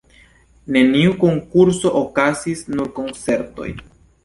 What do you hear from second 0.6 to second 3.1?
Neniu konkurso okazis, nur